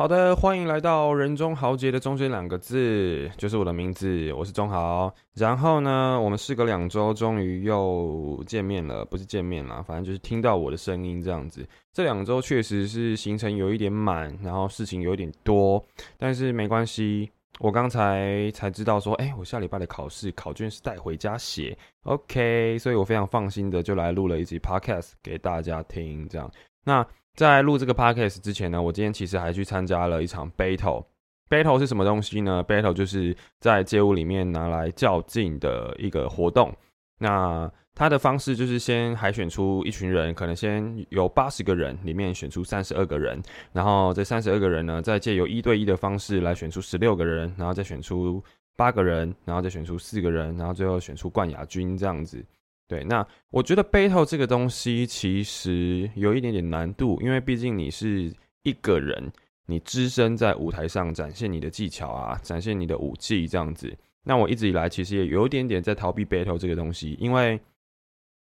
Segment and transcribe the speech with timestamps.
[0.00, 5.14] 好的，欢迎来到人中豪杰的中间两个字，就是我的名字，我是中豪。
[5.34, 11.68] 然后呢，我们事隔两周，终于又见面了，不是见面啦，反正就是听到我的声音这样子。
[11.92, 15.84] 这两周确实是行程有一点满，然后事情有一点多，
[16.16, 17.30] 但是没关系。
[17.58, 26.50] 我刚才才知道说，哎，我下礼拜的考试考卷是带回家写，OK，所以我非常放心的就来录了一集 Podcast 给大家听，这样。
[26.84, 31.04] 那在录这个 podcast 之前呢，我今天其实还去参加了一场 battle。
[31.48, 36.72] battle 是什么东西呢？battle 就是在街舞里面拿来较劲的一个活动。
[37.18, 43.42] 那它的方式就是先海选出一群人，可能先有八十个人里面选出三十二个人，
[43.72, 48.42] 然后这三十二个人呢，再借由一对一的方式来选出十六个人，然后再选出
[48.76, 52.42] 八个人，然后再选出四个人，然后最后选出冠亚军这样子。
[52.90, 59.30] 对，那我觉得 battle 这个东西其实有一点点难度，因为毕竟你是一个人，
[59.66, 63.96] 你只身在舞台上展现你的技巧啊，展现你的武技这样子。
[64.24, 67.60] 那我一直以来其实也有一点点在逃避 battle 这个东西，因为，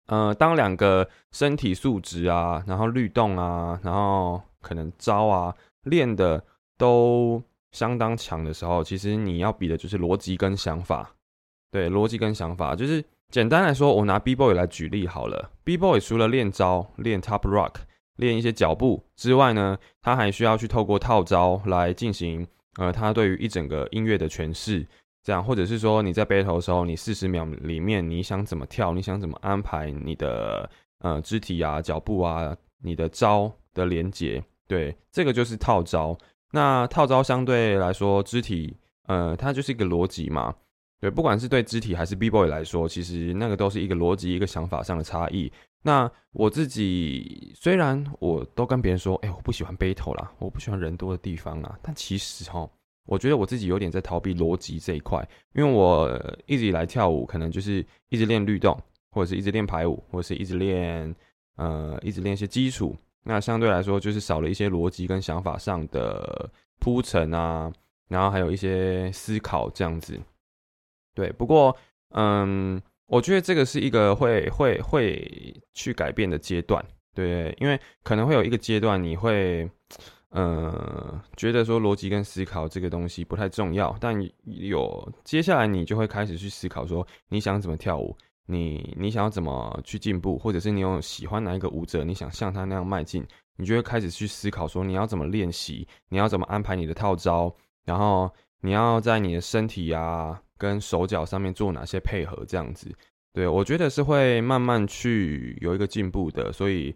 [0.07, 6.43] 呃，当两个身体素质啊，然后律动啊，然后可能招啊练的
[6.79, 11.15] 都相当强的时候，其实你要比的就是逻辑跟想法。
[11.71, 13.05] 对，逻辑跟想法就是。
[13.31, 15.51] 简单来说，我拿 B boy 来举例好了。
[15.63, 17.75] B boy 除了练招、练 top rock、
[18.17, 22.47] 练一些脚步之外呢，他还需要去透过套招来进行
[22.79, 24.87] 呃，他对于一整个音乐的诠释。
[25.23, 30.69] 这样，或者是说你在 battle 的时候，你四十秒里面你想怎么跳，你想怎么安排你的
[31.01, 36.17] 呃肢体啊、脚步啊、你的招的连接，对，这个就是套招。
[36.53, 38.77] 那套招相对来说，肢体
[39.07, 40.55] 呃，它就是一个逻辑嘛。
[41.01, 45.51] 对，不管是对肢体还是 B boy 来说，其实那个都是一个逻辑、一个想法上的差异。
[45.83, 52.69] 那我自己虽然我都跟别人说，哎，我不喜欢 battle 啦，我不喜欢人多的地方啊，但其实哈，
[53.07, 58.79] 我觉得我自己有点在逃避逻辑这一块，因为我一直以来跳舞，可能就是一直练律动，
[59.11, 61.15] 或者是一直练排舞，或者是一直练
[61.57, 62.95] 呃，一直练一些基础。
[63.23, 67.73] 那相对来说，就是少了一些逻辑跟想法上的铺陈啊，
[68.09, 70.21] 然后还有一些思考这样子。
[71.15, 71.77] 对，不过，
[72.11, 76.85] 嗯，我觉得这个是一个会会会去改变的阶段，
[77.15, 79.69] 对，因为可能会有一个阶段，你会，
[80.31, 88.17] 呃，觉得说逻辑跟思考这个东西不太重要，但有接下来你就会开始去思考说，你想怎么跳舞，
[88.47, 97.53] 你你想要怎么去进步，或者是你有喜欢哪一个舞者，你想像他那样迈进，你就会开始去思考说，你要怎么练习，你要怎么安排你的套招，
[97.85, 100.41] 然后你要在你的身体啊。
[100.61, 102.95] 跟手脚上面做哪些配合，这样子，
[103.33, 106.95] 对我觉得是会慢慢去有一个进步的，所以，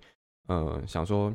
[0.49, 1.35] 呃，想说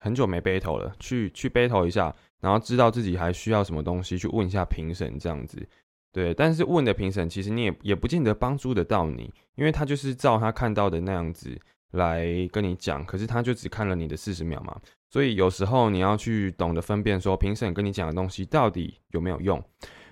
[0.00, 5.64] 很久没 battle 了，去去 battle 一下，然后知道自己还需要什么东西，去问一下评审这样子，
[6.10, 11.56] 对，但是问的评审其实你也也不见得帮助得到你，因为他就是照他看到的那样子
[11.92, 14.76] 来跟你讲，可是他就只看了你的四十秒嘛，
[15.08, 19.62] 所以有时候你要去懂得分辨，说评审跟你讲的东西到底有没有用。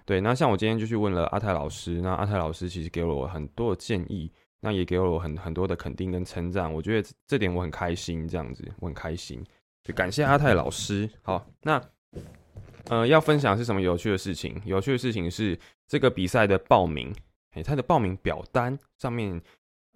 [0.09, 9.45] 对，那像我今天就去问了阿泰老师，那阿泰老师其实给了我很多的建议，那也给了我很很多的肯定跟称赞，我觉得这点我很开心，这样子我很开心，
[9.85, 11.07] 就感谢阿泰老师。
[11.21, 11.79] 好，那
[12.89, 14.59] 呃要分享是什么有趣的事情？
[14.65, 17.15] 有趣的事情是这个比赛的报名，
[17.51, 19.39] 哎，他的报名表单上面，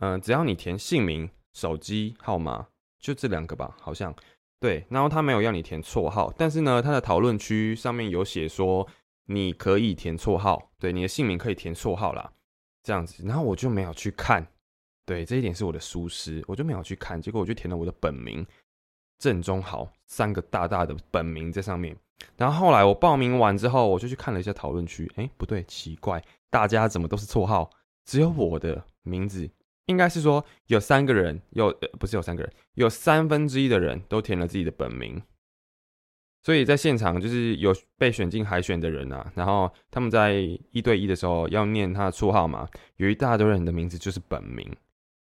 [0.01, 2.67] 嗯，只要你填姓名、手机号码，
[3.01, 4.15] 就这两个吧，好像
[4.61, 8.87] 对，然后他没有要你填绰号，但是呢，他的讨论区上面有写说。
[9.33, 12.33] 你可以填绰号，对，你的姓名可以填绰号啦，
[12.83, 14.47] 这样子，然后我就没有去看，
[15.07, 18.47] 对，这一点是我的疏失，我就没有去看，结果我就填了我的本名
[19.19, 21.97] 郑中豪三个大大的本名在上面，
[22.37, 27.71] 然后后来我报名完之后，我就去看了一下讨论区，哎，不对，奇怪，大家怎么都是绰号，
[28.05, 29.49] 只有我的名字，
[29.87, 35.23] 应该是说有三个人，有不是有三个人，有三分之一的人都填了自己的本名。
[36.45, 40.33] 所以在现场就是有被选进海选的人啊，然后他们在
[40.73, 44.69] 一对一的时候要念他的绰号嘛，有一大堆人的名字就是本名，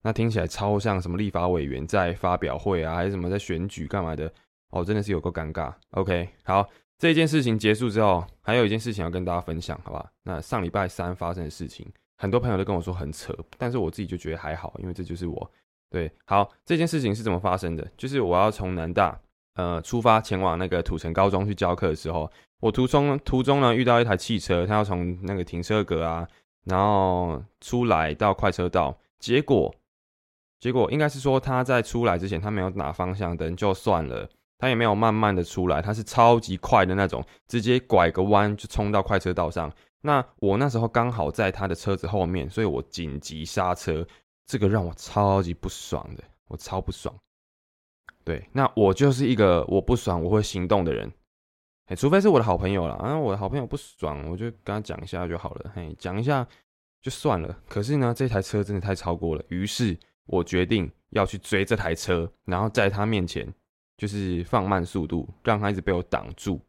[0.02, 4.30] 那听起来超像什么立法委员在发表会啊，还是什么在选举干嘛的
[4.70, 5.72] 哦，真的是有够尴尬。
[5.92, 6.68] OK，好，
[6.98, 10.12] 这件事情结束之后，还有一件事情要跟大家分享，好吧？
[10.22, 15.50] 那上礼拜三发生的事情，很多朋友都跟我说很扯，但是我自己就觉得还好，因为这就是我
[15.88, 16.12] 对。
[16.26, 17.90] 好，这件事情是怎么发生的？
[17.96, 19.18] 就是我要从南大。
[19.56, 22.30] 呃，出发前往那个土城高中去教课的时候，
[22.60, 26.28] 我途中途中呢遇到一台汽车，他要从那个停车格啊，
[26.64, 29.74] 然后出来到快车道，结果
[30.60, 39.72] 结果应该是说他在出来之前他没有打方向灯就算了，他也没有慢慢的出来，他是超级快的那种，直接拐个弯就冲到快车道上。
[40.02, 44.06] 那我那时候刚好在他的车子后面，所以我紧急刹车，
[44.46, 47.14] 这个让我超级不爽的，我超不爽。
[48.26, 51.08] 对，那我就是一个我不爽我会行动的人，
[51.86, 56.44] 哎，除非是我的好朋友了，啊，我的好朋友不爽，我就跟他讲一下就好了，嘿，讲一下
[57.00, 57.56] 就算了。
[57.68, 59.96] 可是呢，这台车真的太超过了，于是
[60.26, 63.46] 我决定要去追这台车，然后在他面前
[63.96, 66.60] 就是放慢速度，让他一直被我挡住。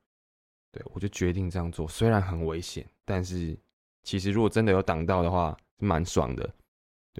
[0.71, 2.85] 对我就决定这样做，虽然很危险。
[3.03, 3.57] 但是，
[4.03, 6.47] 其实如果真的有挡到的话，蛮爽的。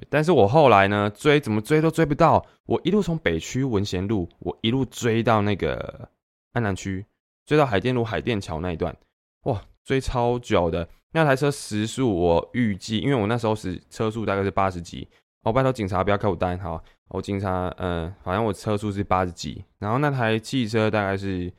[0.10, 2.46] 但是我后来呢，追怎么追都追不到。
[2.66, 6.10] 我一路从北区文贤路，我一路追到那个
[6.54, 7.06] 安南区，
[7.46, 8.96] 追到海淀路海淀桥那一段，
[9.44, 10.88] 哇，追超久的。
[11.12, 15.08] 那台车时速我预计，因为我那时候是车速大概是八十几，
[15.44, 21.52] 我拜托警察不要开我单，好，我警察，嗯，反正我车速是八十几，然后那台汽车大概是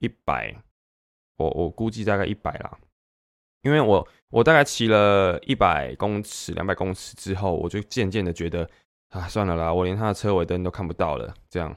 [0.00, 0.54] 一百，
[1.36, 2.78] 我我估计大概一百啦。
[3.62, 8.68] 因为我我大概骑了一百公尺、两百公尺之后，我就渐渐的觉得
[9.10, 11.74] 啊，算了啦，我连他的车尾灯都看不到了，这样，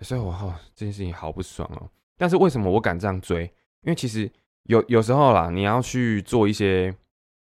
[0.00, 1.88] 所以我哈这件事情好不爽哦。
[2.18, 3.44] 但是为什么我敢这样追？
[3.80, 4.30] 因为其实
[4.64, 6.94] 有有时候啦，你要去做一些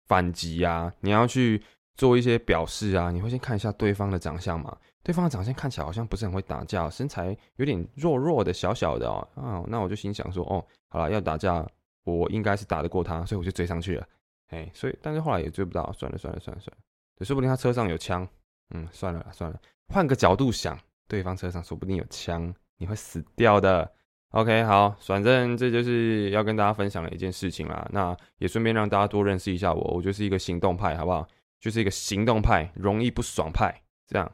[0.06, 1.60] 反击啊，你要去
[1.96, 4.76] 做一些表示啊，你会先看一下对方的长相嘛。
[5.02, 9.28] 对方的长相看起来好像不是很会打架，身材有点弱弱的、小小的哦。
[9.34, 11.66] 啊，那我就心想说，哦，好了，要打架。
[12.04, 14.06] 我应该是打得过他，所以我就追上去了。
[14.49, 18.26] 哎，所以但是后来也追不到，算了算了算了算了，说不定他车上有枪。
[18.75, 23.90] 嗯，算了算了，换个角度想，对方车上说不定有枪，你会死掉的。
[24.31, 27.87] OK，好，反正这就是要跟大家分享的一件事情啦。
[27.93, 31.28] 那也顺便让大家多认识一下我，我就是一个行动派，好不好？
[31.60, 33.82] 就是一个行动派，容易不爽派。
[34.06, 34.31] 这样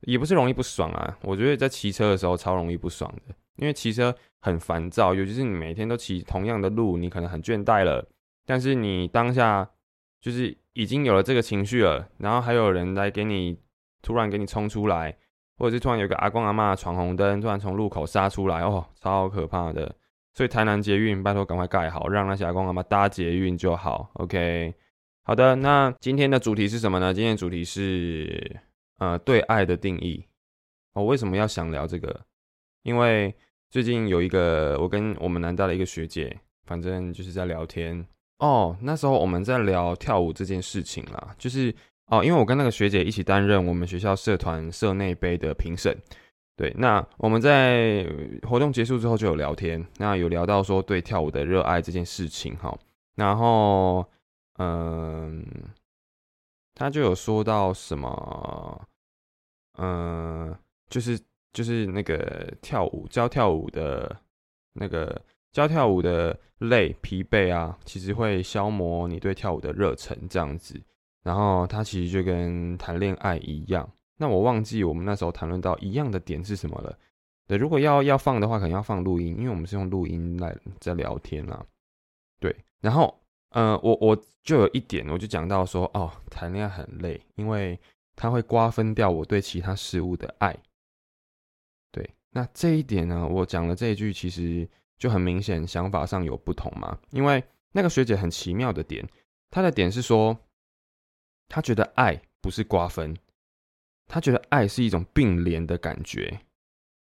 [0.00, 3.34] 也不是容易不爽啊，我觉得在骑车的时候超容易不爽的。
[3.56, 8.08] 因为骑车很烦躁，尤其是你每天都骑同样的路，你可能很倦怠了。
[8.46, 9.68] 但是你当下
[10.20, 13.58] 就是已经有了这个情绪了，然后还有人来给你
[14.00, 15.16] 突然给你冲出来，
[15.58, 19.94] 或者是突然有个阿公阿妈闯红灯，突然从路口杀出来，哦，超可怕的。
[20.34, 24.10] 所以台南捷运拜托赶快盖好，让那些阿公阿妈搭捷运就好。
[24.14, 24.74] OK，
[25.24, 27.12] 好的，那今天的主题是什么呢？
[27.12, 28.60] 今天的主题是
[28.98, 30.26] 呃对爱的定义。
[30.94, 32.20] 我为什么要想聊这个？
[32.82, 33.34] 因为
[33.70, 38.06] 最近有一个我跟我们南大的一个学姐，反正就是在聊天
[38.38, 38.76] 哦。
[38.82, 41.74] 那时候我们在聊跳舞这件事情啦，就是
[42.06, 45.96] 哦，因为我跟那个学姐一起担任我们学校社团社内杯的评审。
[46.56, 48.06] 对，那我们在
[48.48, 52.76] 活动结束之后就有聊天，那有聊到说对跳舞的热爱这件事情哈。
[53.14, 54.04] 然后
[54.58, 55.46] 嗯，
[56.74, 58.88] 他就有说到什么，
[59.78, 60.54] 嗯，
[60.90, 61.18] 就是。
[61.52, 64.16] 就是那个跳舞教跳舞的
[64.72, 65.20] 那个
[65.52, 70.80] 教跳舞的累疲惫啊，其实会消磨你对跳舞的热忱这样子。
[71.22, 73.88] 然后它其实就跟谈恋爱一样。
[74.16, 76.96] 那我忘记我们那时候谈论到一样的点是什么了。
[77.46, 81.64] 对，如果要要放的话，可能要放录音，因为我们是用录音来在聊天啦。
[82.40, 87.78] 对，然后呃，我我就有一点，我就讲到说，哦，谈恋爱很累，因为
[88.16, 90.56] 它会瓜分掉我对其他事物的爱。
[92.34, 96.98] 那这一点呢，我讲了这一句，其实就很明显，想法上有不同嘛。
[97.10, 99.06] 因为那个学姐很奇妙的点，
[99.50, 100.38] 她的点是说，
[101.48, 103.14] 她觉得爱不是瓜分，
[104.06, 106.40] 她觉得爱是一种并联的感觉。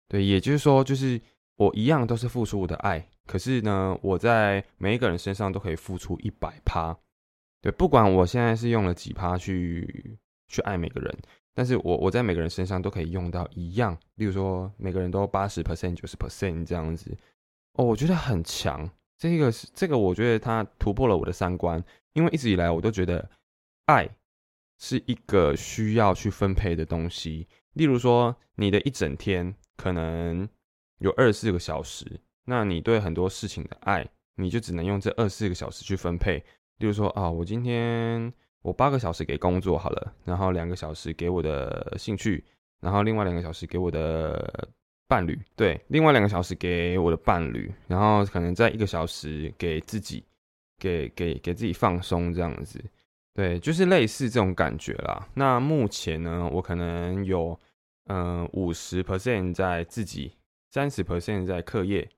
[0.08, 1.22] 对，也就是说，就是
[1.58, 6.98] 我一样都是付出我的爱，可是呢，我在每一个人身上都可以付出一百趴。
[7.62, 10.18] 对，不管我现在是用了几趴去
[10.48, 11.16] 去爱每个人。
[11.60, 17.14] 但是我我在每个人身上都可以用到一样，例如说每个人都八十 percent 九十 percent 这样子，
[17.74, 18.90] 哦，我觉得很强。
[19.18, 23.30] 这个是这个，我觉得它突破了我的三观，因为一直以来我都觉得
[23.88, 24.08] 爱
[24.78, 27.46] 是一个需要去分配的东西。
[27.74, 30.48] 例如说，你的一整天可能
[31.00, 36.42] 有二十四个小时，那你对很多事情的爱，你就只能用这二十四个小时去分配。
[36.78, 38.32] 例如说啊，我今天。
[38.62, 42.44] 我八个小时给工作好了，然后两个小时给我的兴趣，
[42.82, 44.68] 然后另外两个小时给我的
[45.08, 50.26] 伴侣，对，另外两个小时给我的伴侣，然后可能在一个小时给自己，
[50.78, 52.84] 给给给自己放松这样子，
[53.34, 55.28] 对，就是类似这种感觉啦。
[55.34, 57.58] 那目前呢，我可能有
[58.08, 60.36] 嗯五十 percent 在自己，
[60.70, 62.10] 三十 percent 在课业，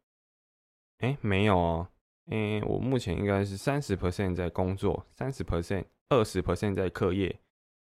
[0.99, 1.87] 哎，没有哦，
[2.31, 5.85] 哎，我目前应该是三十 percent 在工作，三十 percent。
[6.11, 7.33] 二十 percent 在课业，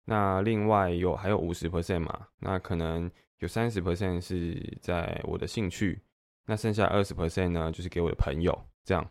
[0.06, 2.28] 那另外有还有五十 percent 嘛？
[2.40, 6.02] 那可能有三十 percent 是在我的兴趣，
[6.46, 8.58] 那剩下二十 percent 呢，就是给我的朋友。
[8.86, 9.06] 这样，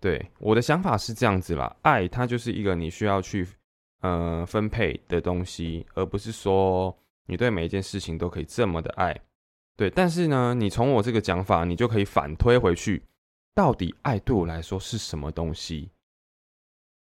[0.00, 1.76] 对我的想法是这样子啦。
[1.82, 3.46] 爱它就是一个你需要去
[4.00, 9.16] 呃分配的东西，而不是说你对每一件事情都可以这么的爱。
[9.76, 13.04] 对，但是呢，你从我这个讲法，你就可以反推回去，
[13.54, 15.90] 到底爱对我来说是什么东西？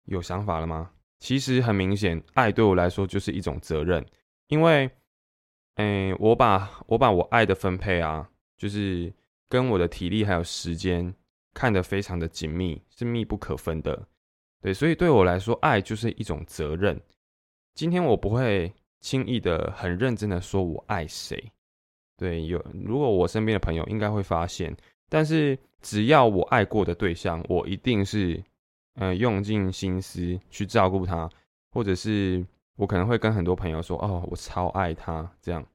[0.05, 0.91] 有想法了吗？
[1.23, 4.05] 其实很明显，爱对我来说就是一种责任，
[4.49, 4.91] 因为，
[5.75, 9.09] 哎，我把我把我爱的分配啊，就是
[9.47, 11.15] 跟我的体力还有时间
[11.53, 14.05] 看得非常的紧密，是密不可分的。
[14.61, 17.01] 对，所以对我来说，爱就是一种责任。
[17.73, 21.41] 今天我不会轻易的很认真的说我爱谁。
[22.17, 24.75] 对，有如果我身边的朋友应该会发现，
[25.07, 28.43] 但是只要我爱过的对象，我一定是。
[28.95, 31.27] 呃，用尽心思去照顾他，
[31.71, 32.45] 或者是
[32.75, 35.65] 我可能会跟很多朋友说：“哦，我超爱他。”这样，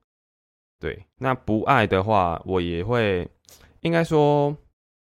[0.78, 1.04] 对。
[1.18, 3.28] 那不爱的话，我也会，
[3.80, 4.56] 应该说，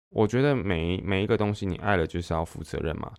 [0.10, 3.14] 我觉得每每一个东西你爱了就是要负责任嘛，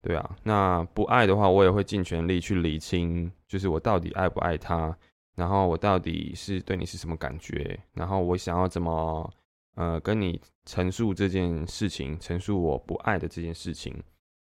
[0.00, 0.36] 对啊。
[0.44, 4.96] 那不爱的话，我也会尽全力去理清，就是我到底爱不爱他，
[5.34, 9.28] 然后我到底是对你是什么感觉，然后我想要怎么
[9.74, 14.00] 呃跟你陈述这件事情，陈述我不爱的这件事情。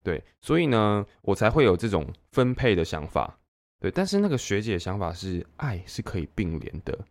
[0.03, 3.39] 对，所以呢，我才会有这种分配的想法。
[3.79, 7.07] 对，但是那个学姐的想法是，爱是可以并联的，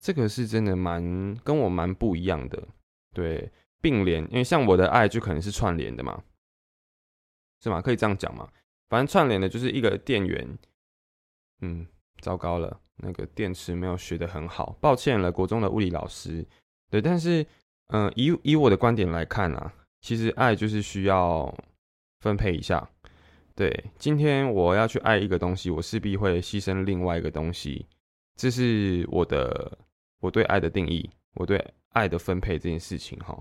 [0.00, 2.60] 这个是真的蛮跟我蛮不一样的。
[3.12, 3.50] 对，
[3.80, 6.22] 并联，因为像我的爱就可能是串联的嘛，
[7.62, 7.80] 是吗？
[7.80, 8.48] 可以这样讲吗？
[8.88, 10.58] 反正串联的就是一个电源。
[11.60, 11.86] 嗯，
[12.20, 16.46] 糟糕了，那个电池没有学的很好，抱歉了，国中的物理老师。
[16.90, 17.46] 对，但是，
[17.88, 21.52] 嗯，以以我的观点来看啊，其实爱就是需要。
[22.26, 22.90] 分配一下，
[23.54, 27.86] 对，今天我要去爱一个东西，我势必会牺牲另外一个东西，
[28.34, 29.78] 这是我的
[30.20, 33.40] 我对爱的定义，我对爱的分配这件事情哈，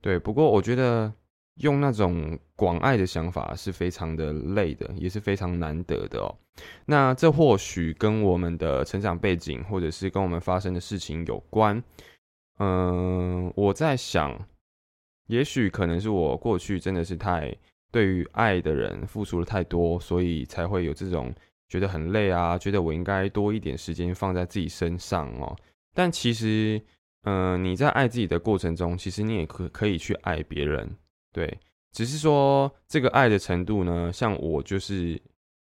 [0.00, 0.20] 对。
[0.20, 1.12] 不过我觉得
[1.56, 6.32] 用那种广爱的想法是非常的累的，也是非常难得的哦。
[6.86, 11.82] 那这或许跟我们的成长背景，或者是跟我们发生的事情有关。
[12.60, 14.46] 嗯，我在想，
[15.26, 17.52] 也许可能是我过去真的是太。
[17.92, 21.32] 对于爱的人付出了太多，所以才会有这种
[21.68, 25.54] 觉得很累啊，觉得我应该多一点时间放在自己身上哦。
[25.94, 26.80] 但其实，
[27.24, 30.90] 嗯，你在爱自己的过程中，其实你也可可以去爱别人，
[31.32, 31.58] 对。
[31.92, 35.20] 只是说这个爱的程度呢，像我就是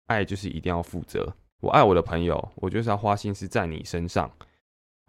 [0.06, 1.36] 爱，就是一定要负责。
[1.62, 4.32] 我爱我的朋友，我就是要花心思在你身上。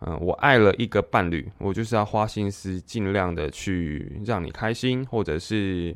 [0.06, 5.94] 嗯，我爱了一个伴侣，我就是要花心思尽量的去让你开心，或者是。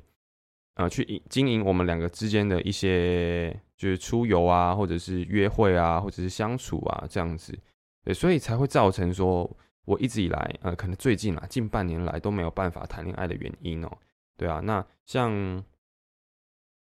[0.78, 7.52] 呃，去经营我们两个之间的一些，就是出游啊，或者是约会啊，或者是相处啊，这样子，
[8.04, 9.50] 对，所以才会造成说，
[9.86, 13.90] 我一直以来，呃，可能最近啊，近半年来都没有办法谈恋爱的原因哦。
[14.36, 15.64] 对啊，那像，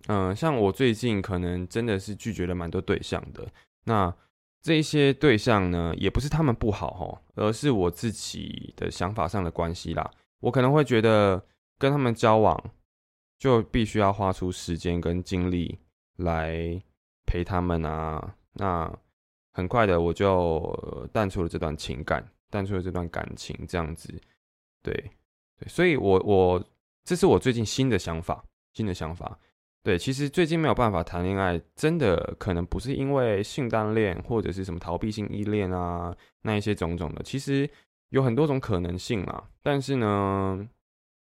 [0.07, 3.47] 嗯，像我最近可能真的是拒绝了蛮多对象的。
[3.85, 4.13] 那
[4.61, 10.11] 这些对象呢，也不是他们不好哈，而是我自己的想法上的关系啦。
[10.41, 11.41] 我可能会觉得
[11.77, 12.61] 跟他们交往。
[13.39, 15.79] 就必须要花出时间跟精力
[16.17, 16.79] 来
[17.25, 18.99] 陪他们啊，那
[19.53, 24.13] 很快的我就淡出了这段情感，淡出了这段感情，这样子，
[24.83, 24.93] 对
[25.57, 26.61] 对，所以我我
[27.05, 28.43] 这是我最近新的想法，
[28.73, 29.39] 新的想法，
[29.83, 37.69] 对，其实最近没有办法谈恋爱，真的可能不是因为性单恋或者是什么逃避性依恋啊，那一些种种的，其实
[38.09, 40.67] 有很多种可能性啦，但是呢，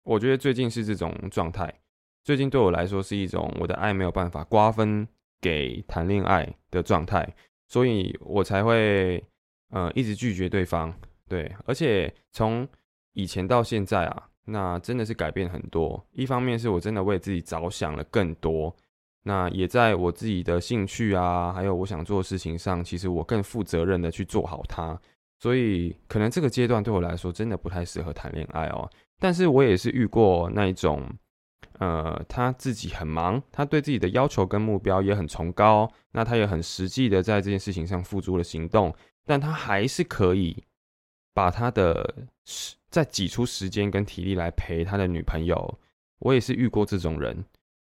[0.03, 1.71] 我觉得最近是这种状态。
[2.29, 5.07] 最近对我来说是一种我的爱没有办法瓜分
[5.41, 7.27] 给谈恋爱的状态，
[7.67, 9.23] 所以我才会
[9.71, 10.93] 呃一直拒绝对方。
[11.27, 12.67] 对，而且从
[13.13, 16.05] 以前到现在啊，那真的是改变很多。
[16.11, 18.75] 一方面是我真的为自己着想了更多，
[19.23, 24.95] 那也在我自己的兴趣啊，还有我想做的事情上，其实我更负责任的去做好它。
[25.39, 28.87] 所以可能这个阶段对我来说真的不太适合谈恋爱哦。
[29.17, 31.03] 但是我也是遇过那一种。
[31.79, 38.93] 呃，他自己很忙，他对自己的要求跟目标也很崇高，那他也很实际的在这件事情上付诸了行动，
[39.25, 40.61] 但他还是可以
[41.33, 45.79] 把他的时再挤出时间跟体力来陪他的女朋友。
[46.19, 47.45] 我也是遇过这种人，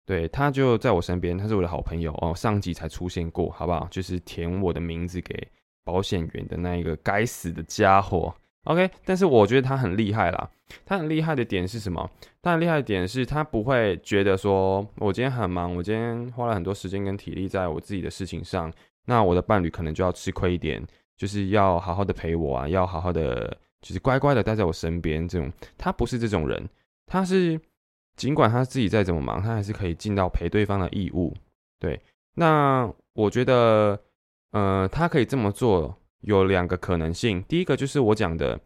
[0.06, 3.88] 对他就在我身边，他是我的好朋友哦，上集才出现过，好不好？
[3.90, 5.48] 就是填我的名字给
[5.84, 8.32] 保险员的那一个该死的家伙。
[8.66, 10.50] OK，但是我觉得他很厉害啦。
[10.86, 12.10] 他很厉害的点是什么？
[12.42, 18.72] 他很厉害的点是他不会觉得说，我今天很忙，我今天花了很多时间跟体力在我自己的事情上，
[19.06, 20.82] 那我的伴侣可能就要吃亏一点，
[21.18, 25.28] 就是要好好的陪我啊，要好好的就是乖乖的待在我身边。
[25.28, 26.70] 这种他不是这种人，
[27.08, 27.60] 他是
[28.16, 31.36] 尽管他自己再怎么忙，他还是可以尽到陪对方的义务。
[31.80, 32.00] 对，
[32.36, 34.00] 那我觉得，
[34.52, 37.44] 呃，他可以这么做有两个可能性。
[37.44, 38.60] 第一个就是我讲的，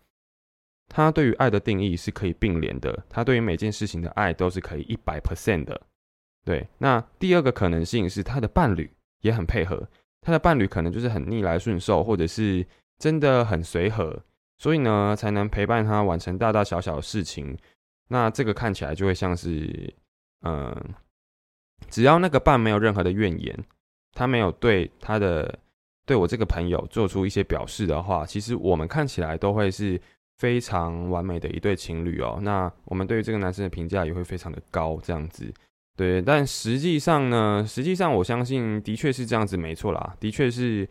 [0.88, 5.81] 他对于爱的定义是可以并联的，他对于每件事情的爱都是可以一百 percent 的。
[6.43, 8.89] 对，那第二个可能性是他的伴侣
[9.21, 9.88] 也很配合，
[10.21, 12.65] 他的伴侣可能就是很逆来顺受，或者是
[13.00, 14.21] 真的很随和，
[14.57, 17.57] 所以呢，才能陪伴他完成大大小小的事情。
[18.07, 19.93] 那这个看起来就会像是，
[20.41, 20.75] 嗯。
[21.89, 23.65] 只要那个伴没有任何的怨言，
[24.13, 25.59] 他没有对他的
[26.05, 30.00] 对我这个朋友做出一些表示的话，其实我们看起来都会是
[30.38, 32.39] 非常完美的一对情侣哦。
[32.41, 35.51] 那我们对于这个男生的评价也会非常的高，这样子。
[35.97, 40.88] 对，但实际上呢，实际上我相信的确是这样子，没错啦，的确是，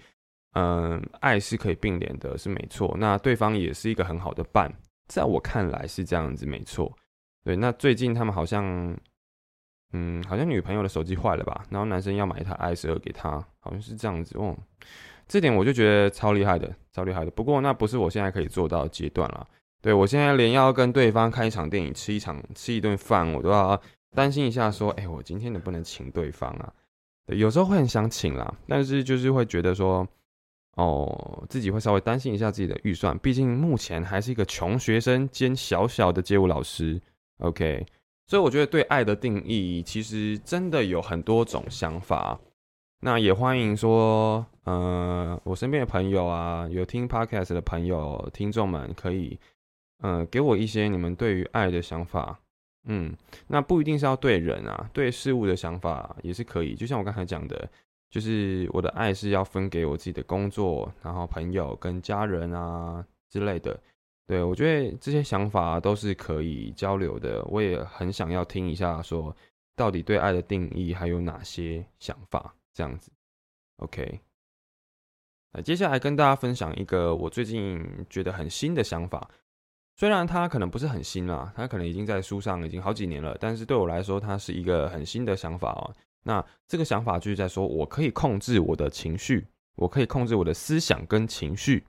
[0.54, 2.96] 嗯，爱是可以并联的，是没错。
[2.98, 4.72] 那对方也是一个很好的伴，
[5.06, 6.92] 在我看来是这样子，没错。
[7.44, 8.96] 对，那最近他们好像。
[9.96, 14.56] 嗯，好像女朋友的手机坏了吧，然后男生要买一台 i 十二给她，好像是这样子哦。
[15.28, 17.30] 这点我就觉得超厉害的，超厉害的。
[17.30, 19.46] 不过那不是我现在可以做到的阶段了。
[19.80, 23.80] 对我现在连要跟对方看一场电影、吃一场、吃一顿饭，我都要
[24.16, 26.72] 担心一下，说，哎，我今天能不能请对方啊？
[27.26, 30.04] 对，有时候会很想请啦，但是就是会觉得说，
[30.74, 37.00] 哦，自己会稍微担心一下自己的预算，毕竟目前还是一个穷学生兼小小的街舞老师。
[37.38, 37.86] OK。
[38.26, 42.38] 所以我觉得对爱的定义其实真的有很多种想法。
[43.00, 49.38] 那也欢迎说，呃，我身边的朋友啊，有听 podcast 的朋友、听众们，可以，
[49.98, 52.40] 呃，给我一些你们对于爱的想法。
[52.86, 53.14] 嗯，
[53.46, 56.74] 那不一定是要对人啊，对事物的想法也是可以。
[56.74, 57.68] 就像我刚才讲的，
[58.10, 63.78] 就是我的爱是要分给我自己的工作，然后朋友跟家人啊之类的。
[64.26, 67.44] 对，我觉得这些想法都是可以交流的。
[67.44, 69.36] 我也很想要听一下，说
[69.76, 72.54] 到底对爱的定义还有哪些想法？
[72.72, 73.12] 这样子
[73.76, 74.20] ，OK。
[75.52, 79.28] 那接下来跟大家分享一个我最近觉得很新的想法，
[79.96, 85.94] 虽然它可能不是很新啦，它可能已经在书上已经好几年了，但是对我来说，它是一个很新的想法哦。
[86.22, 91.84] 那这个想法就是在说，我可以控制我的情绪，我可以控制我的思想跟情绪。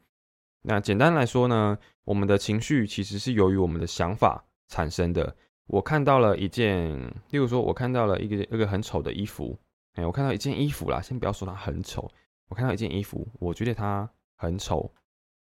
[0.67, 5.35] 那简单来说呢，我们的情绪其实是由于我们的想法产生的。
[5.67, 6.99] 我看到了一件，
[7.29, 9.57] 例如说，我看到了一个一个很丑的衣服，
[9.93, 12.09] 哎，我看到一件衣服啦，先不要说它很丑，
[12.49, 14.91] 我看到一件衣服，我觉得它很丑。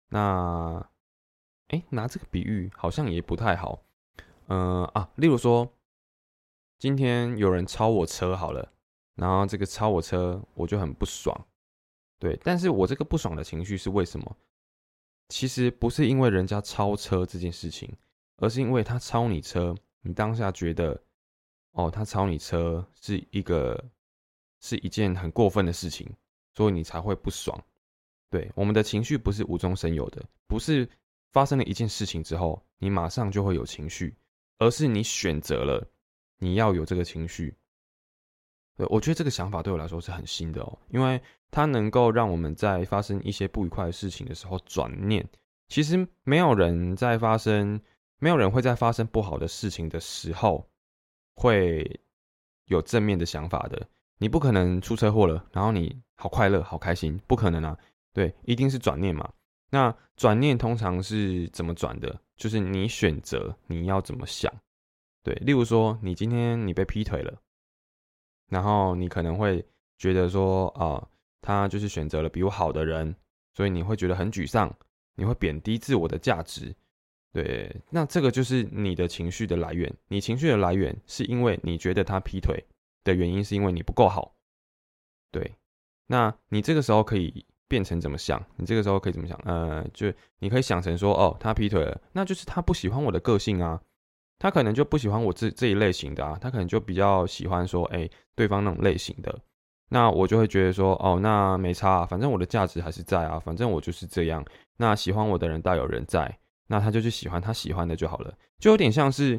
[0.10, 0.86] 那，
[1.70, 3.84] 哎，拿这个比喻好像也不太好。
[4.48, 5.70] 嗯啊，例如说，
[6.78, 8.72] 今天有人超我车好了，
[9.16, 11.48] 然后这个超我车，我就很不爽。
[12.20, 14.38] 对，但是我这个不爽的情绪是为什么？
[15.32, 17.90] 其实不是因为人家超车这件事情，
[18.36, 21.02] 而是因为他超你车，你当下觉得，
[21.72, 23.82] 哦，他超你车是一个
[24.60, 26.06] 是一件很过分的事情，
[26.54, 27.58] 所以你才会不爽。
[28.30, 30.88] 对，我们的情绪不是无中生有的，不是
[31.32, 34.14] 发生了一件事情之后，你马上就会有情绪，
[34.58, 35.82] 而是你选择了
[36.40, 37.56] 你要有这个情绪。
[38.76, 45.28] 对，我觉得这个想法对我来说是很新的哦，因为它能够让我们在发生一些不愉快的事情的时候转念。
[45.68, 47.80] 其实没有人在发生，
[48.18, 50.68] 没有人会在发生不好的事情的时候
[51.36, 52.00] 会
[52.66, 53.88] 有正面的想法的。
[54.18, 57.78] 你不可能出车祸了，然后你好快乐、好开心，不可能啊。
[58.14, 59.32] 对，一定是转念嘛。
[59.70, 62.20] 那转念通常是怎么转的？
[62.36, 64.52] 就是你选择你要怎么想。
[65.24, 67.42] 对，例如说，你今天你被劈腿了。
[68.50, 69.66] 然后你可能会
[69.98, 71.08] 觉得说啊，
[71.42, 73.16] 他就是选择了比我好的人，
[73.54, 74.74] 所以你会觉得很沮丧，
[75.16, 76.74] 你会贬低自我的价值，
[77.34, 79.92] 对，那这个就是你的情绪的来源。
[80.08, 82.64] 你情绪的来源是因为你觉得他劈腿
[83.04, 84.36] 的原因是因为你不够好，
[85.32, 85.56] 对，
[86.08, 88.44] 那你这个时候可以变成怎么想？
[88.58, 89.40] 你这个时候可以怎么想？
[89.46, 93.82] 呃，就你可以想成说，哦，他劈腿了，那就是他不喜欢我的个性啊。
[94.38, 99.40] 他可能就不喜欢我这这一类型的啊，他可能就比较喜欢说，哎，对方那种类型的，
[99.94, 104.46] 那我就会觉得说，哦，那没差，反正我的价值还是在啊，反正我就是这样。
[104.78, 109.38] 那喜欢我的人大有人在，那他就去喜欢他喜欢的就好了，就有点像是，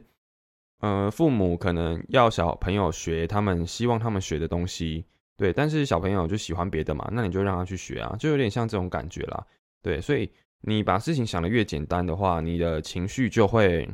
[0.80, 5.04] 呃，父母可能要小朋友学他们希望他们学的东西，
[5.36, 9.46] 对，但是小朋友就喜欢别的嘛，那你就让他去学啊，就有点像这种感觉啦，
[9.82, 13.88] 对，所以你把事情想的越简单的话，你的情绪就会。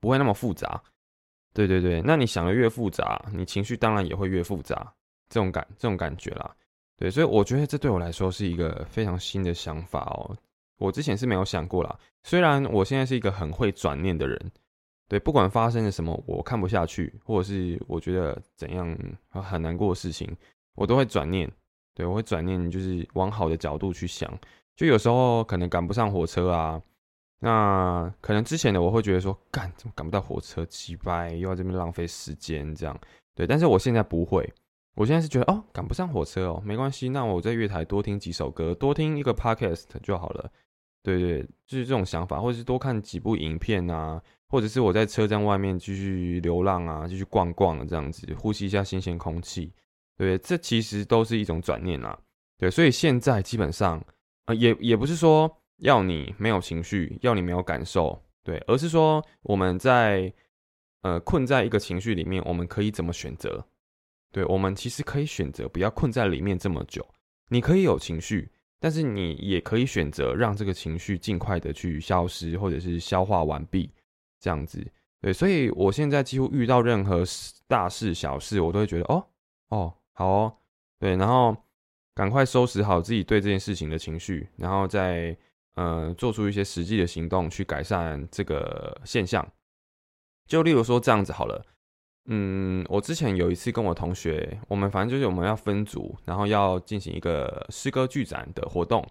[0.00, 0.82] 不会那么复杂，
[1.54, 4.92] 对对对，那你想的越复杂，你情绪当然也会越复杂，
[5.32, 6.54] 这种感这种感觉啦，
[6.98, 10.36] 对，所以我觉得这对我来说是一个非常新的想法哦。
[10.76, 11.98] 我之前是没有想过啦。
[12.22, 14.52] 虽然我现在是一个很会转念的人，
[15.08, 18.94] 对，不管发生了什么我看不下去，或者是我觉得怎样
[19.30, 20.36] 很难过的事情，
[20.74, 21.50] 我都会转念。
[21.94, 24.30] 对我会转念，就是往好的角度去想。
[24.76, 26.82] 就有时候可能赶不上火车啊，
[27.38, 32.98] 那可能之前的我会觉得说，干怎么赶不到火车，奇掰，又要这边浪费时间这样。
[33.34, 34.46] 对，但是我现在不会。
[34.94, 40.50] 我现在是觉得哦，赶不上火车哦，没关系，那我在月台多听几首歌，多听一个 podcast 就好了。
[41.02, 49.72] 对对，就是这种想法，或者是多看几部影片啊，或者是我在车站外面继续流浪啊，继续逛逛这样子，呼吸一下新鲜空气。
[50.16, 52.16] 对，这其实都是一种转念啦。
[52.58, 54.00] 对，所以现在基本上，
[54.44, 60.32] 呃，也也不是说要你没有情绪，要你没有感受，对，而是说我们在
[61.00, 63.66] 呃困在一个情绪里面，我们可以怎么选择？
[64.32, 67.06] 对我们其实可以选择不要困在里面这么久，
[67.48, 73.92] 你可以有情绪，但是你也可以选择让这个情绪尽快的去消失，或者是消化完毕，
[74.40, 74.82] 这样子。
[75.20, 77.22] 对，所以我现在几乎遇到任何
[77.68, 79.22] 大事小事，我都会觉得哦
[79.68, 80.56] 哦好哦，
[80.98, 81.54] 对，然后
[82.14, 85.36] 赶快收拾好自己对这件事情的情绪，然后再
[85.74, 89.46] 呃做出一些实际的行动去改善这个现象。
[90.46, 91.62] 就例如说这样子好了。
[92.26, 99.04] 嗯，我之前有一次跟我同学，我们反正就是我们要分组，然后要进行一个诗歌剧展的活动。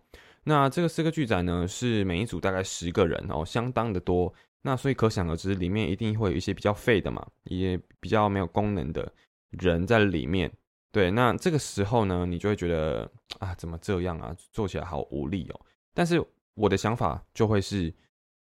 [0.44, 4.34] 那这个诗歌剧展呢，是每一组大概十个人哦，相当的多。
[4.62, 9.12] 那所以可想而知，里面一定会有一些比较废的嘛，也比较没有功能的
[9.50, 10.50] 人在里面。
[10.92, 15.60] 对，那这个时候呢，你就会觉得啊，怎么这样啊，做起来好无力哦。
[15.94, 17.94] 但是我的想法就会是，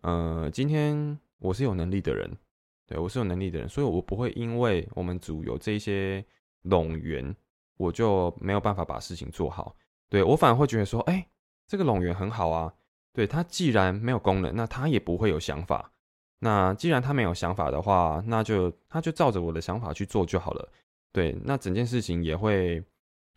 [0.01, 2.29] 呃，今天我是有能力的人。
[2.91, 6.21] 对，我是有能力的人，所以我不会因为我们组有这些
[6.63, 7.33] 拢员，
[7.77, 9.73] 我就没有办法把事情做好。
[10.09, 11.25] 对我反而会觉得说，哎，
[11.67, 12.73] 这个拢员很好啊。
[13.13, 15.89] 对他既然没有功能，那他也不会有想法。
[16.39, 20.69] 那既然他没有想法的话，那就他就照着我的想法去做就好了。
[21.13, 22.83] 对，那整件事情也会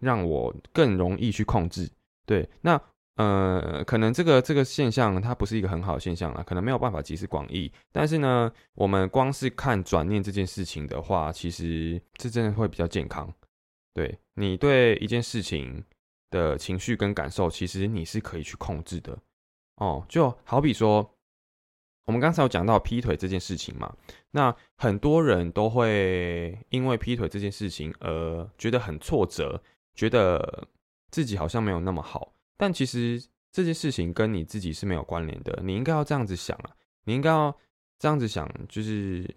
[0.00, 1.88] 让我更容易去控制。
[2.26, 2.80] 对，那。
[3.16, 7.72] 呃，可能这个这个现象它不是一个很好的现象啦，可能没有办法集思广益。
[7.92, 13.32] 但是呢，我们光是看转念这件事情的话，其实这真的会比较健康。
[13.92, 15.84] 对你对一件事情
[16.30, 19.16] 的情绪跟感受，其实你是可以去控制的。
[19.76, 21.08] 哦，就好比说，
[22.06, 23.94] 我们刚才有讲到劈腿这件事情嘛，
[24.32, 29.62] 那很多人都会因为劈腿这件事情而觉得很挫折，
[29.94, 30.66] 觉得
[31.12, 32.33] 自己好像没有那么好。
[32.56, 36.70] 但其实这件事情跟你自己是没有关联的，你应该要这样子想啊，
[37.04, 37.56] 你应该要
[37.98, 39.28] 这样子想，就是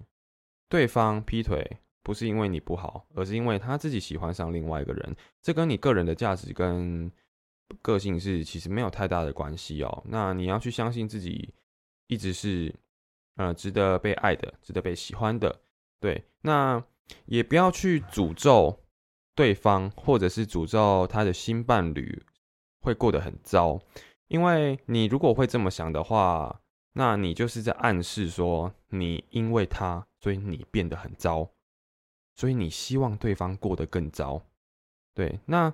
[0.69, 7.11] 对方劈腿不是因为你不好，而是因为他自己喜欢上另外一个人，这跟你个人的价值跟
[7.81, 10.03] 个性是其实没有太大的关系哦。
[10.07, 11.53] 那你要去相信自己
[12.07, 12.73] 一直是
[13.35, 15.59] 呃值得被爱的，值得被喜欢的，
[15.99, 16.83] 对，那
[17.25, 18.83] 也不要去诅咒
[19.35, 22.23] 对方，或者是诅咒他的新伴侣。
[22.81, 23.79] 会过得很糟，
[24.27, 26.61] 因为你如果会这么想的话，
[26.93, 31.49] 那你就是在暗示说，你因为他，所以你变得很糟，
[32.35, 34.41] 所以你希望对方过得更糟。
[35.13, 35.73] 对，那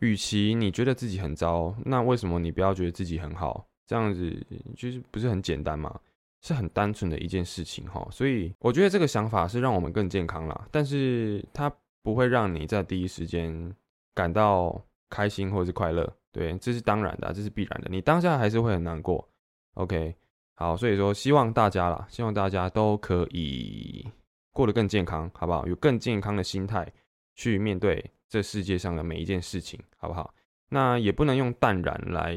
[0.00, 3.66] 与其你觉得自己很糟，那为什么你不要觉得自己很好？
[3.86, 6.00] 这样子就是不是很简单吗？
[6.40, 8.06] 是很单纯的一件事情哈。
[8.10, 13.74] 所以我觉得这个想法是让我们更健康啦，但是它不会让你在第一时间
[14.14, 14.82] 感到。
[15.12, 17.88] 开心或者是快乐，对，这是当然的，这是必然的。
[17.90, 19.28] 你当下还是会很难过
[19.74, 20.16] ，OK，
[20.54, 24.08] 好，所以说希望大家啦，希望大家都可以
[24.52, 25.66] 过得更健康，好不好？
[25.66, 26.90] 有更健康的心态
[27.34, 30.32] 去面对这世界上的每一件事情，好不好？
[30.70, 32.34] 那也不能用淡然来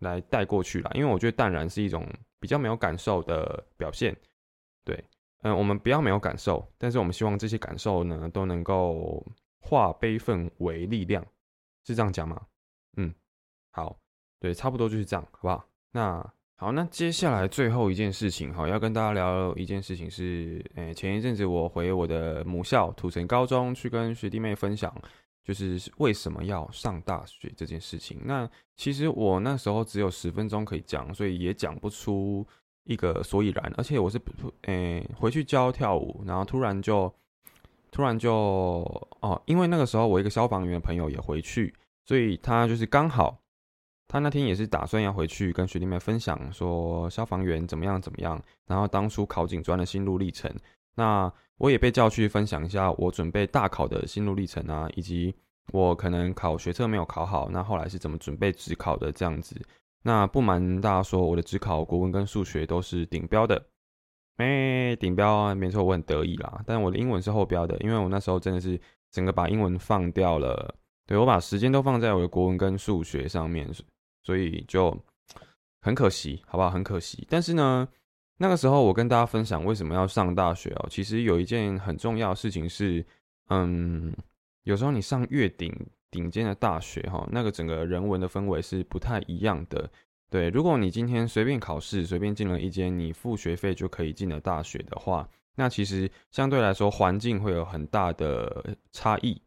[0.00, 2.06] 来带过去了，因为我觉得淡然是一种
[2.38, 4.14] 比较没有感受的表现。
[4.84, 5.02] 对，
[5.42, 9.24] 嗯，我们不要没有感受，但是我们希望这些感受呢都能够
[9.60, 11.24] 化悲愤为力量。
[11.84, 12.40] 是这样讲吗？
[12.96, 13.12] 嗯，
[13.70, 13.98] 好，
[14.38, 15.66] 对，差不多就是这样，好不好？
[15.90, 24.94] 那好，那接下来最后一件事情哈，要跟大家聊一件事情是，诶，前一阵子我回我的母校土城高中去跟学弟妹分享，
[25.42, 28.20] 就是为什么要上大学这件事情。
[28.24, 32.46] 那其实我那时候只有十分钟可以讲，所以也讲不出
[32.84, 33.72] 一个所以然。
[33.76, 34.20] 而且我是，
[34.62, 37.12] 诶，回去教跳舞，然后突然就。
[37.92, 38.30] 突然就
[39.20, 41.72] 哦，因为那个时候我一个消防员朋友也回去，
[42.04, 43.38] 所以他就是刚好，
[44.08, 50.52] 他那天也是打算要回去跟学弟妹分享说消防员怎么样怎么样，然后当初考警专的心路历程。
[50.94, 55.34] 那我也被叫去分享一下我准备大考的心路历程啊，以及
[55.70, 59.54] 我可能考学测没有考好，那后来是怎么准备职考的这样子。
[60.02, 63.64] 那不瞒大家说，我的职考国文跟数学都是顶标的，
[64.36, 66.62] 哎，顶标啊，没错，我很得意啦。
[66.66, 70.74] 但我的英文是后标的，因为我那时候真的是整个把英文放掉了，
[71.06, 73.68] 对我把时间都放在我的国文跟数学上面，
[74.22, 74.96] 所以就
[75.80, 76.70] 很可惜，好不好？
[76.70, 77.26] 很可惜。
[77.30, 77.86] 但是呢，
[78.38, 83.04] 那个时候我跟大家分享为什么要上大学哦，其实有一件很重要的事情是，
[83.48, 84.14] 嗯，
[84.64, 85.74] 有时候你上越顶。
[86.12, 89.90] 顶尖的大学哈，那个整个人文的氛围是不太一样的。
[90.32, 99.38] 对，如果你今天随便考试，随便进了一间你付学费就可以进的大学的话，那其实相对来说环境会有很大的差异。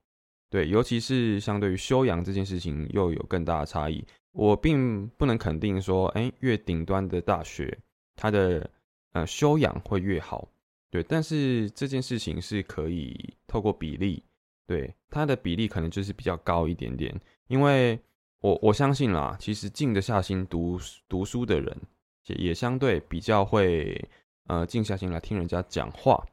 [0.51, 4.05] 对，尤其是相对于修养这件事情又有更大的差异。
[4.31, 7.75] 我并不能肯定说，哎，越顶端的大学，
[8.15, 8.69] 它的
[9.13, 10.47] 呃修养会越好。
[10.91, 14.23] 对，但是这件事情是可以透过比例。
[14.67, 17.99] 对它的比例可能就是比较高一点点，因为
[18.45, 20.79] 我我相信啦，其实静得下心读
[21.09, 21.75] 读书的人，
[22.27, 23.99] 也也相对比较会
[24.45, 26.23] 呃静下心来听人家讲话。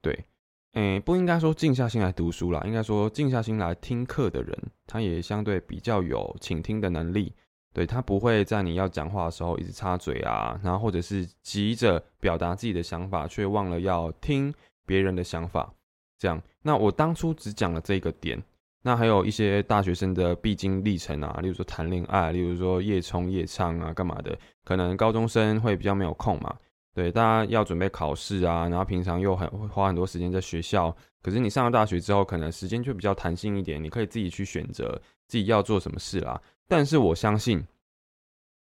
[0.00, 0.24] 对，
[0.72, 7.34] 诶，不应该说静下心来读书啦，应该说静下心来听课的人，他也相对比较有倾听的能力。
[7.74, 14.52] 对他不会在你要讲话的时候一直插嘴啊，然后或者是急着表达自己的想法，却忘了要听
[14.86, 15.70] 别人的想法。
[16.18, 18.42] 这样，那我当初只讲了这个点，
[18.82, 24.38] 那还有一些大学生的必经历程啊，例如说谈恋爱，例如说夜冲夜唱啊，干嘛的？
[24.64, 26.56] 可能高中生会比较没有空嘛，
[26.94, 36.40] 对，大家要准备考试啊，然后平常又很会花很多时间在学校，可是你上了大学之后，可能时间就比较弹性一点，你可以自己去选择自己要做什么事啦。
[36.66, 37.62] 但是我相信，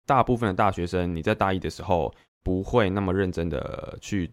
[0.05, 4.31] 大部分的大学生，你在大一的时候不会那么认真的去，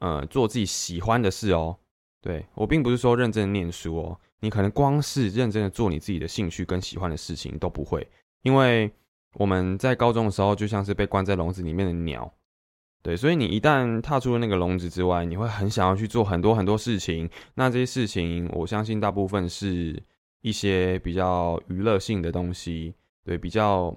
[0.00, 1.78] 呃，做自己喜欢的事哦。
[2.20, 8.06] 对我并不是说认真念书哦，你可能光是认真的做你自己的兴趣跟喜欢的事情都不会，
[8.42, 8.92] 因为
[9.34, 12.30] 我们在高中的时候就像是被关在笼子里面的鸟，
[13.02, 17.30] 对，所以你一旦踏出了那个笼子之外，你会很想要去做很多很多事情。
[17.54, 20.02] 那这些事情，我相信大部分是
[20.40, 23.96] 一些比较娱乐性的东西，对，比较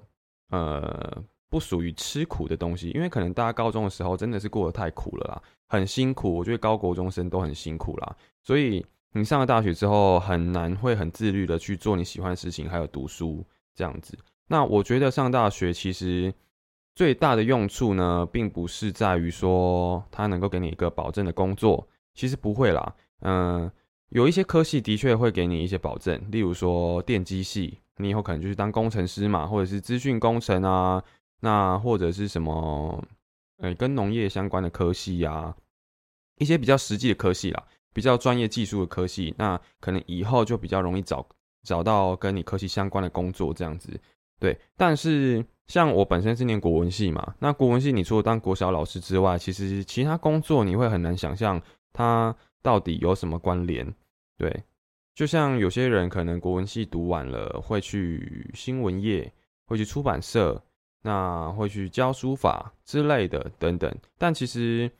[0.50, 5.42] 呃不属于吃苦的东西，因为可能大家高中的时候真的是过得太苦了啦。
[5.68, 8.16] 很辛苦，我觉得高国中生都很辛苦啦。
[8.42, 13.42] 所以你上了大学之后，很难会很自律的去做你喜欢的事情，还有读书
[13.74, 14.16] 这样子。
[14.46, 16.32] 那我觉得上大学其实
[16.94, 22.94] 最大的用处呢，并不是在于说它能够给你一个保证的工作，其实不会啦。
[23.20, 23.70] 嗯，
[24.10, 31.02] 有一些科系的确会给你一些保证，例如说电机系，你以后可能就是当工程师嘛，或者是资讯工程啊，
[31.40, 33.02] 那或者是什么。
[33.58, 35.56] 呃，跟农业相关的科系呀，
[36.36, 37.64] 一些比较实际的科系啦，
[37.96, 41.26] 比较专业技术的科系，那可能以后就比较容易找
[41.62, 43.98] 找到跟你科系相关的工作这样子。
[44.38, 51.58] 对，但是像我本身是念国文系嘛，那国文系你除了当国小老师之外，其实其他工作你会很难想象
[51.94, 53.90] 它到底有什么关联。
[54.36, 54.62] 对，
[55.14, 59.32] 就像有些人可能国文系读完了，会去新闻业，
[59.64, 60.62] 会去出版社。
[61.02, 64.90] 那会去教书法之类的等等，但其实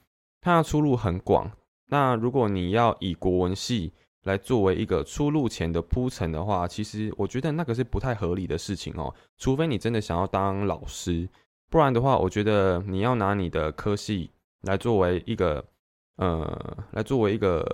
[0.41, 1.51] 它的出路很广。
[1.89, 3.93] 那如果你要以国文系
[4.25, 9.15] 来作为一个出路前的铺陈的话，其实我觉得那个是不太合理的事情哦。
[9.39, 11.29] 除非你真的想要当老师，
[11.71, 14.31] 不然的话，我觉得你要拿你的科系
[14.63, 15.65] 来作为一个
[16.17, 17.65] 呃，来作为一个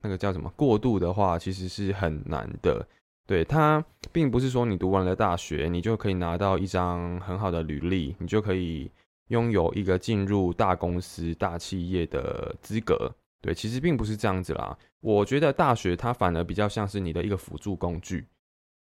[0.00, 2.84] 那个叫什么过渡的话，其实是很难的。
[3.28, 8.90] 对它，并不是说你读完了大学，你就可以拿到一张很好的履历，你就可以
[9.28, 13.12] 拥有一个进入大公司、大企业的资格。
[13.40, 14.76] 对，其实并不是这样子啦。
[15.00, 18.26] 我觉得大学它反而比较像是你的一个辅助工具，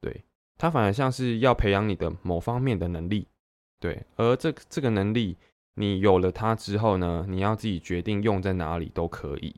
[0.01, 0.25] 对，
[0.57, 3.27] 它反而像是要培养你的某方面的能力。
[3.81, 5.37] 对，而这这个能力，
[5.75, 9.55] 你有了它之后呢，你要自己决定用在哪里都可以。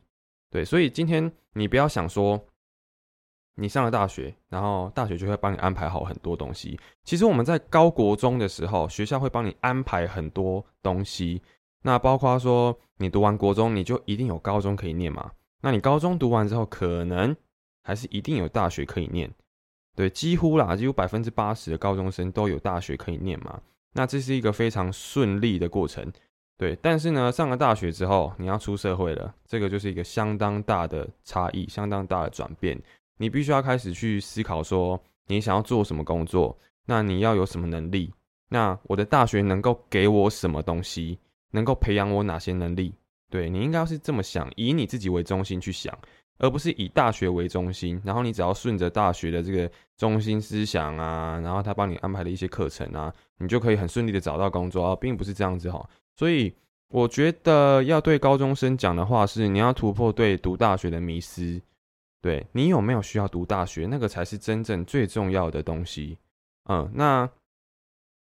[0.50, 2.44] 对，所以今天你不要想说。
[3.56, 6.80] 你上了大学，然后大学就会帮你安排好很多东西。
[7.04, 11.42] 其实我们在高国中的时候，学校会帮你安排很多东西。
[11.82, 15.30] 那包括说，你读完国中，你就一定有高中可以念嘛？
[15.62, 17.34] 那你高中读完之后，可能
[17.82, 19.30] 还是一定有大学可以念。
[19.96, 23.60] 对，几乎啦，几乎百分之八十的高中生都有大学可以念嘛。
[23.92, 26.10] 那这是一个非常顺利的过程。
[26.56, 32.78] 对，但是呢，上了大学之后，你要出社会了，这个就是一个相当大的差异，相当大的转变。
[33.16, 38.12] 你必须要开始去思考，说你想要做什么工作，那你要有什么能力？
[38.48, 41.18] 那我的大学能够给我什么东西？
[41.50, 42.94] 能够培养我哪些能力？
[43.30, 45.96] 对你应该要是这么想，以你自己为中心去想。
[46.42, 55.86] 而不是以大学为中心，然后你只要顺着大学的这个中心思想啊，然后他帮你安排的一些课程啊，你就可以很顺利的找到工作啊，并不是这样子哈。
[56.16, 56.50] 所以
[56.88, 61.60] 我觉得要对高中生讲的话是，你要突破对读大学的迷思，
[62.22, 66.16] 对你有没有需要读大学，那个才是真正最重要的东西。
[66.70, 67.28] 嗯，那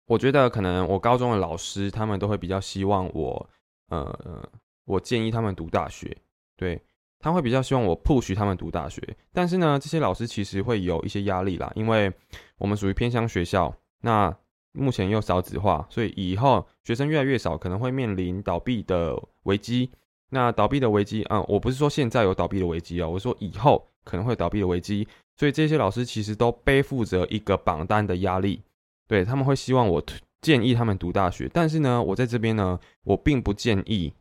[0.10, 3.50] 我觉得可能我高中的老师他们都会比较希望我，
[3.90, 4.50] 呃，
[4.86, 6.18] 我建议他们读大学，
[6.58, 6.82] 对。
[7.22, 9.02] 他会比较希望我 push 他们读大学，
[9.34, 12.10] 但是呢，这些老师其实会有一些压力啦，因为
[12.58, 14.34] 我们属于偏乡学校，那
[14.72, 19.92] 目前又少子化，所以以后学生越来越少，可能会面临倒闭的危机。
[20.30, 28.62] 那倒闭的危机，嗯，我不是说现在有倒闭的危机哦，我说以后可能会倒闭的危机，所以这些老师其实都背负着一个榜单的压力，
[29.10, 30.02] 对他们会希望我
[30.40, 34.14] 建议他们读大学，但是呢，我在这边呢，我并不建议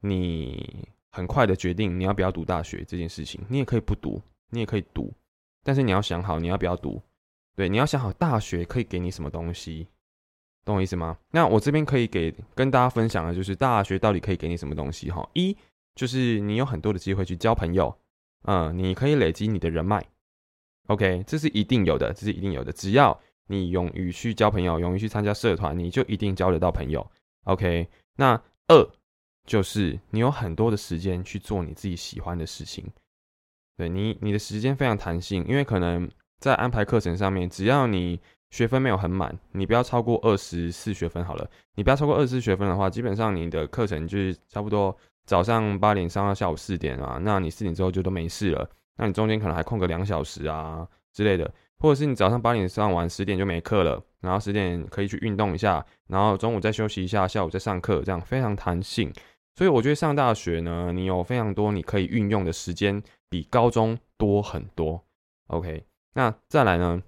[0.00, 0.88] 你。
[1.14, 5.12] 很快的决定你要不要读大学这件事情，你也可以不读，你也可以读，
[5.62, 7.02] 但是你要想好你要不要读。
[7.54, 9.86] 对，你要想好大学可以给你什么东西，
[10.64, 11.18] 懂我意思吗？
[11.30, 15.28] 那我这边可以给跟大家分享的就是大学到底可以给你什么东西哈。
[15.34, 15.54] 一
[15.94, 17.94] 就是你有很多的机会去交朋友，
[18.44, 20.02] 嗯，你可以累积你的人脉
[20.86, 22.72] ，OK，这是一定有的，这是一定有的。
[22.72, 23.20] 只要
[23.52, 27.06] 你勇于去交朋友，勇于去参加社团，你就一定交得到朋友
[27.44, 27.86] ，OK。
[28.16, 28.88] 那二。
[29.44, 32.88] 就是你有很多的时间去做你自己喜欢的事情，
[33.76, 38.20] 对你，你的时间非常弹性，因为可能在安排课程上面，只要你
[38.52, 41.50] 学分没有很满，你不要超过二十四学分好了。
[41.74, 48.70] 你不要超过二十四学分的话，基本上你的课程就是差不多早上八点上到下午四点啊，那你四点之后就都没事了。
[48.96, 59.12] 那你中间可能还空个两小时啊之类的，或者是你早上八点上完十点就没课了，然后十点可以去运动一下，然后中午再休息一下，下午再上课，这样非常弹性。
[59.56, 65.02] 所以我觉得上大学呢，你有非常多你可以运用的时间，比高中多很多。
[65.48, 67.02] OK，那再来呢？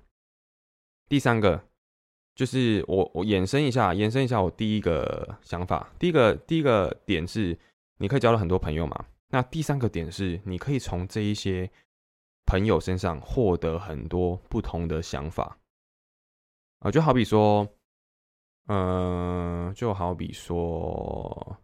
[1.09, 1.63] 第三个
[2.35, 5.89] 就是我我延伸一下，延伸一下我第一个想法。
[6.01, 7.57] 第一个第一个点是，
[7.99, 9.05] 你可以交到很多朋友嘛。
[9.29, 11.71] 那第三个点是，你可以从这一些
[12.47, 15.59] 朋友身上获得很多不同的想法。
[16.81, 17.67] 啊，就好比说，
[18.67, 21.57] 嗯，就好比说。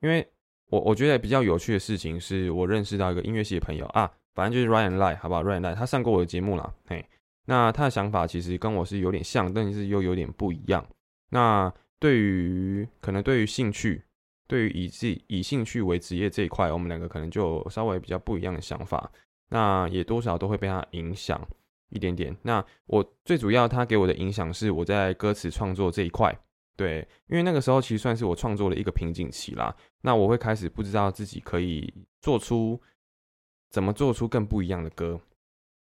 [0.00, 0.28] 因为
[0.68, 7.04] 我我觉得比较有趣的事情是我认识到一个音乐系的朋友啊，反正就是 Ryan Lie，好不好？Ryan Lie，他上过我的节目啦，嘿，
[7.46, 10.86] 那他的想法其实跟我是有点像，但是又有点不一样。
[11.30, 14.04] 那对于可能对于兴趣，
[14.46, 19.10] 对于以自以兴趣为职业这一块，我们两个可能就稍微比较不一样的想法。
[19.48, 21.40] 那也多少都会被他影响
[21.90, 22.36] 一点点。
[22.42, 26.36] 那我最主要他给我的影响是我在歌词创作这一块。
[26.76, 29.74] 对，因为那个时候其实算是我创作的一个瓶颈期啦。
[30.02, 32.78] 那我会开始不知道自己可以做出
[33.70, 35.18] 怎么做出更不一样的歌。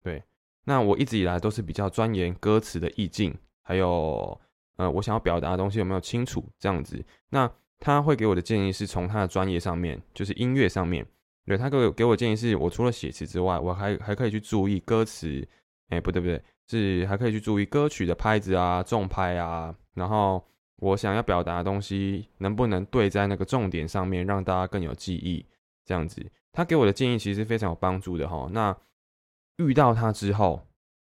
[0.02, 0.24] 对，
[0.64, 4.40] 那我一直以来都是比较钻研歌词的意境，还有
[4.78, 7.06] 呃我想要表达的东西有没有清楚这样子。
[7.30, 11.06] 那他会给我的建议是从他的专业上面，就是音乐上面。
[11.46, 15.48] 对他给我给我建议是我除了写词之外，我还还可以去注意歌词。
[15.90, 20.44] 哎，不对不对，是还可以去注意歌曲的拍子啊、重拍啊，然后。
[20.82, 25.46] 我想要表达的东西能不能对在那个重点上面，让大家更有记忆？
[25.84, 28.48] 这样子，他给我的建议其实非常有帮助的哈。
[28.54, 28.74] 那
[29.58, 30.66] 遇到他之后，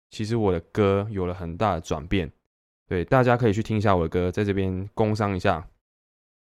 [0.09, 2.33] 其实我的歌有了很大的转变。
[2.87, 5.61] 对，大家可以去听一下我的歌，在这边工商一下，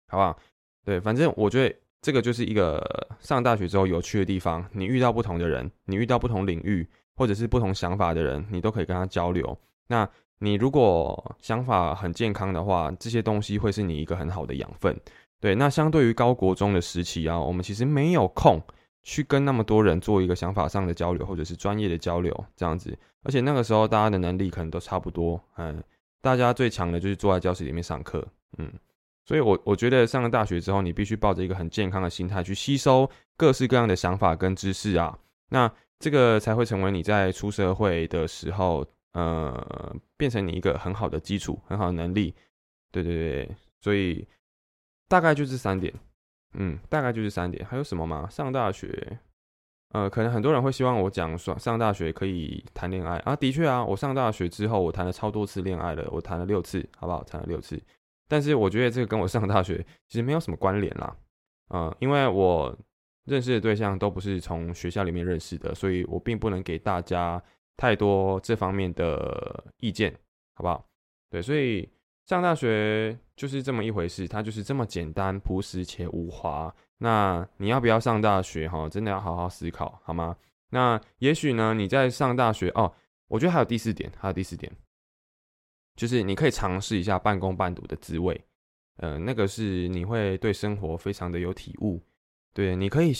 [0.09, 0.37] 好不好？
[0.83, 1.73] 对，反正我觉得
[2.03, 4.63] 这个就是一个上大学之后有趣的地方。
[4.73, 6.85] 你遇到不同的人，你遇到不同领域
[7.15, 9.57] 或者是不同想法的人，你都可以跟他交流。
[9.87, 14.93] 那你如果想法很健康的话，这些东西会是你一个很好的养分。
[15.39, 18.61] 对，那相对于高国中的时期啊，我们其实没有空
[19.03, 22.93] 去跟那么多人做一个想法上的交流，或者是专业的交流这样子。
[23.23, 25.81] 而且那个时候大家的能力可能都差不多，嗯，
[26.21, 28.27] 大家最强的就是坐在教室里面上课，
[28.57, 28.69] 嗯。
[29.25, 35.17] 所以，我我觉得上了大学之后，你必须抱着一个很健康的心态去吸收各式各样的想法跟知识啊，
[35.49, 38.85] 那这个才会成为你在出社会的时候。
[39.13, 42.33] 呃，变成你一个很好的基础，很好的能力，
[42.91, 44.27] 对对对，所以
[45.07, 45.93] 大概就这三点，
[46.55, 47.63] 嗯，大概就是三点。
[47.63, 48.27] 还有什么吗？
[48.31, 49.19] 上大学，
[49.89, 57.23] 呃，可能很多人会希望我讲说上大学可以谈恋爱啊，的确啊，我上大学之后，我谈了超多次恋爱了，我谈了六次，好不好？
[57.23, 57.79] 谈了六次，
[58.33, 61.15] 但是我觉得这个跟我上大学其实没有什么关联啦，
[61.69, 62.75] 嗯，因为我
[63.25, 67.39] 认识的对象都不是从学校里面认识的，所以我并不能给大家。
[67.75, 70.13] 太多这方面的意见，
[70.53, 70.87] 好不好？
[71.31, 71.89] 对，所以
[72.27, 76.73] 上大学就是这么一回事，它就是这么简单、朴实且无华。
[76.99, 78.69] 那你要不要上大学？
[78.69, 80.37] 哈，真的要好好思考，好吗？
[80.69, 82.93] 那也许呢，你在上大学哦，
[83.27, 84.71] 我觉得还有第四点，还有第四点，
[85.95, 88.39] 就是你可以尝试一下半工半读的滋味。
[88.97, 92.01] 呃，那个是你会对生活非常的有体悟。
[92.53, 93.11] 对，你可以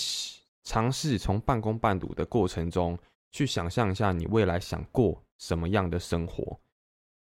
[0.64, 2.98] 尝试从半工半读的过程中
[3.32, 6.60] 去想象一下你未来想过什么样的生活。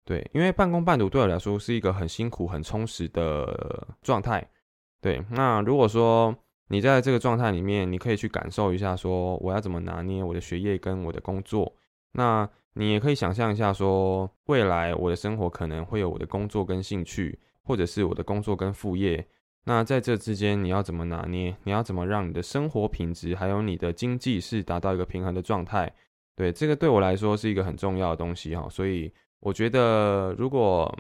[0.04, 4.48] 对，因为半工半读对我来说是一个很辛苦、很充实的状态。
[5.02, 6.36] 对，那如果说
[6.68, 11.76] 你在这个状态里面，你可以去感受一下，说我要怎么拿捏我的学业跟我的工作。
[12.12, 19.26] 那你也可以想象一下，说未来我的生活可能会有我的工作跟兴趣，或者是我的工作跟副业。
[19.64, 21.56] 那在这之间，你要怎么拿捏？
[21.64, 25.92] 你要怎么让你的生活品质还有你的经济是达到一个平衡的状态？
[26.36, 29.12] 对，这个对我来说是一个很重要的东西哈，所以。
[29.42, 30.92] 我觉得，如果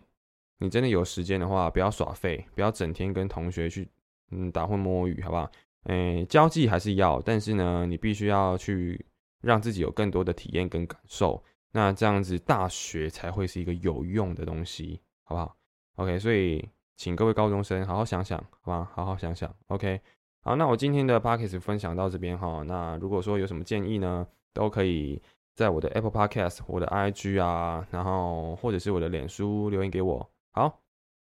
[0.59, 3.87] 你真的有时间的话，不要耍废，不要整天跟同学去
[4.29, 5.49] 嗯打混摸鱼，好不好？
[5.85, 9.03] 诶，交际还是要，但是呢，你必须要去
[9.41, 11.43] 让自己有更多的体验跟感受，
[11.75, 15.57] 那这样子大学才会是一个有用的东西，好不好
[15.97, 16.65] ？OK，所以
[16.95, 18.89] 请各位高中生好好想想，好吧？
[18.93, 19.99] 好好想想，OK。
[20.39, 25.21] 好，那我今天的 p o c k e t 分享到这边哈，那如果说有什么建议呢，都可以。
[25.55, 30.29] 在我的 Apple Podcast、我的 IG 啊，然后或者是我的脸书留言给我。
[30.51, 30.81] 好，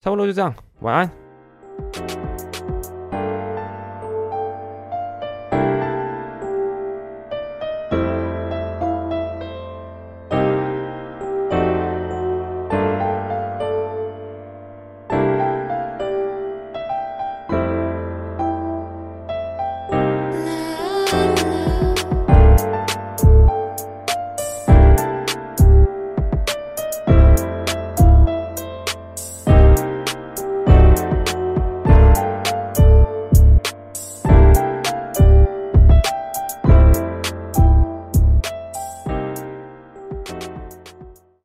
[0.01, 2.54] 差不多就这样，晚安。